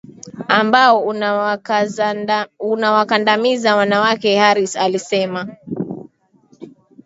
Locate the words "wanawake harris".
3.75-4.75